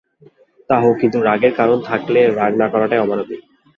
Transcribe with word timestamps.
তা 0.69 0.75
হোক, 0.79 0.95
কিন্তু 1.01 1.17
রাগের 1.21 1.53
কারণ 1.55 1.77
থাকলে 1.81 2.19
রাগ 2.39 2.53
না 2.55 2.67
করাটা 2.69 2.95
অমানবিক। 3.01 3.41